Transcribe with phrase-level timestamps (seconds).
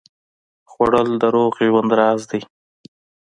[0.71, 2.41] خوړل د روغ ژوند راز دی